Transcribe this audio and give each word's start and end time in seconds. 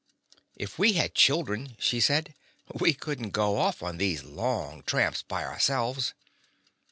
"If 0.55 0.79
we 0.79 0.93
had 0.93 1.13
children," 1.13 1.75
she 1.77 1.99
said, 1.99 2.33
"we 2.73 2.95
could 2.95 3.21
n't 3.21 3.33
go 3.33 3.57
off 3.57 3.83
on 3.83 3.97
these 3.97 4.23
long 4.23 4.81
tramps 4.81 5.21
by 5.21 5.43
ourselves." 5.43 6.15